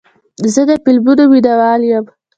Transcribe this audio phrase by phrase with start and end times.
[0.53, 2.05] زه د فلمونو مینهوال یم.